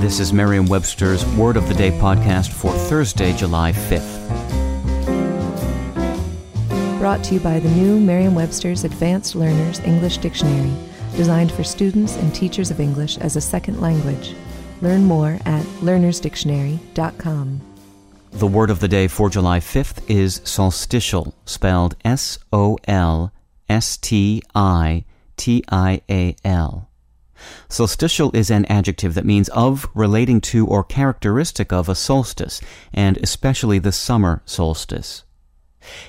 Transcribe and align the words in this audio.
This 0.00 0.20
is 0.20 0.32
Merriam 0.32 0.66
Webster's 0.66 1.26
Word 1.34 1.56
of 1.56 1.66
the 1.66 1.74
Day 1.74 1.90
podcast 1.90 2.52
for 2.52 2.70
Thursday, 2.70 3.36
July 3.36 3.72
5th. 3.72 4.28
Brought 7.00 7.24
to 7.24 7.34
you 7.34 7.40
by 7.40 7.58
the 7.58 7.68
new 7.70 7.98
Merriam 7.98 8.32
Webster's 8.32 8.84
Advanced 8.84 9.34
Learners 9.34 9.80
English 9.80 10.18
Dictionary, 10.18 10.72
designed 11.16 11.50
for 11.50 11.64
students 11.64 12.14
and 12.14 12.32
teachers 12.32 12.70
of 12.70 12.78
English 12.78 13.18
as 13.18 13.34
a 13.34 13.40
second 13.40 13.80
language. 13.80 14.36
Learn 14.82 15.02
more 15.02 15.40
at 15.44 15.64
learnersdictionary.com. 15.80 17.60
The 18.30 18.46
word 18.46 18.70
of 18.70 18.78
the 18.78 18.86
day 18.86 19.08
for 19.08 19.28
July 19.28 19.58
5th 19.58 20.08
is 20.08 20.40
solstitial, 20.44 21.34
spelled 21.44 21.96
S 22.04 22.38
O 22.52 22.78
L 22.86 23.32
S 23.68 23.96
T 23.96 24.44
I 24.54 25.04
T 25.36 25.64
I 25.68 26.02
A 26.08 26.36
L. 26.44 26.87
Solstitial 27.68 28.30
is 28.34 28.50
an 28.50 28.64
adjective 28.66 29.14
that 29.14 29.24
means 29.24 29.48
of, 29.50 29.88
relating 29.94 30.40
to, 30.42 30.66
or 30.66 30.84
characteristic 30.84 31.72
of 31.72 31.88
a 31.88 31.94
solstice, 31.94 32.60
and 32.92 33.16
especially 33.18 33.78
the 33.78 33.92
summer 33.92 34.42
solstice. 34.44 35.24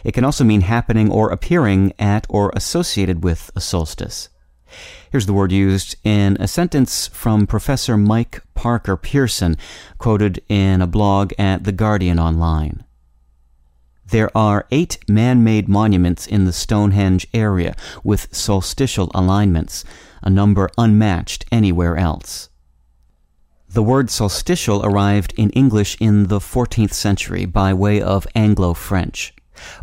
It 0.03 0.13
can 0.13 0.23
also 0.23 0.43
mean 0.43 0.61
happening 0.61 1.11
or 1.11 1.29
appearing 1.29 1.93
at 1.99 2.25
or 2.29 2.51
associated 2.55 3.23
with 3.23 3.51
a 3.55 3.61
solstice. 3.61 4.29
Here's 5.11 5.25
the 5.25 5.33
word 5.33 5.51
used 5.51 5.95
in 6.03 6.37
a 6.39 6.47
sentence 6.47 7.07
from 7.07 7.47
Professor 7.47 7.97
Mike 7.97 8.43
Parker 8.53 8.95
Pearson, 8.95 9.57
quoted 9.97 10.41
in 10.47 10.81
a 10.81 10.87
blog 10.87 11.33
at 11.39 11.63
The 11.63 11.71
Guardian 11.71 12.19
Online. 12.19 12.83
There 14.05 14.35
are 14.35 14.67
eight 14.71 14.97
man 15.07 15.43
made 15.43 15.69
monuments 15.69 16.25
in 16.25 16.45
the 16.45 16.53
Stonehenge 16.53 17.27
area 17.33 17.75
with 18.03 18.33
solstitial 18.35 19.11
alignments, 19.13 19.85
a 20.21 20.29
number 20.29 20.69
unmatched 20.77 21.45
anywhere 21.51 21.97
else. 21.97 22.49
The 23.71 23.83
word 23.83 24.09
solstitial 24.09 24.83
arrived 24.83 25.33
in 25.37 25.51
English 25.51 25.95
in 25.99 26.27
the 26.27 26.39
14th 26.39 26.93
century 26.93 27.45
by 27.45 27.73
way 27.73 28.01
of 28.01 28.25
Anglo 28.33 28.73
French. 28.73 29.33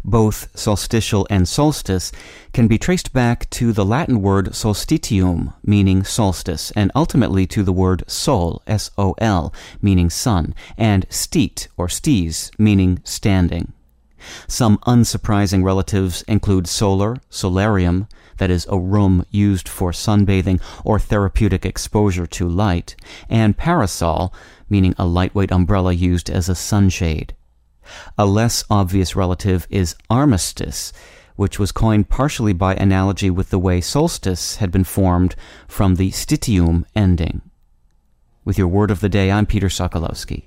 Both 0.05 0.49
solstitial 0.59 1.27
and 1.31 1.47
solstice 1.47 2.11
can 2.53 2.67
be 2.67 2.79
traced 2.79 3.13
back 3.13 3.49
to 3.51 3.73
the 3.73 3.85
Latin 3.85 4.23
word 4.23 4.55
solstitium, 4.55 5.53
meaning 5.63 6.03
solstice, 6.03 6.73
and 6.73 6.91
ultimately 6.95 7.47
to 7.49 7.63
the 7.63 7.73
word 7.73 8.03
sol, 8.07 8.63
S-O-L, 8.67 9.53
meaning 9.83 10.11
sun, 10.11 10.55
and 10.77 11.07
stit, 11.09 11.69
or 11.77 11.89
stes, 11.89 12.51
meaning 12.59 13.01
standing. 13.05 13.73
Some 14.49 14.79
unsurprising 14.79 15.63
relatives 15.63 16.23
include 16.23 16.67
solar, 16.67 17.19
solarium, 17.29 18.09
that 18.39 18.51
is, 18.51 18.67
a 18.69 18.79
room 18.79 19.25
used 19.31 19.69
for 19.69 19.93
sunbathing 19.93 20.61
or 20.85 20.99
therapeutic 20.99 21.65
exposure 21.65 22.27
to 22.27 22.49
light, 22.49 22.97
and 23.29 23.57
parasol, 23.57 24.33
meaning 24.69 24.95
a 24.99 25.07
lightweight 25.07 25.53
umbrella 25.53 25.93
used 25.93 26.29
as 26.29 26.49
a 26.49 26.55
sunshade. 26.55 27.35
A 28.19 28.27
less 28.27 28.65
obvious 28.69 29.17
relative 29.17 29.67
is 29.71 29.95
armistice, 30.11 30.93
which 31.37 31.59
was 31.59 31.73
coined 31.73 32.09
partially 32.09 32.53
by 32.53 32.75
analogy 32.75 33.31
with 33.31 33.51
the 33.51 33.59
way 33.59 33.81
solstice 33.81 34.57
had 34.57 34.71
been 34.71 34.85
formed 34.85 35.37
from 35.69 35.95
the 35.95 36.11
stitium 36.11 36.85
ending. 36.95 37.43
With 38.45 38.59
your 38.59 38.69
word 38.69 38.91
of 38.91 39.01
the 39.01 39.09
day, 39.09 39.31
I'm 39.31 39.47
Peter 39.47 39.69
Sokolowski. 39.69 40.47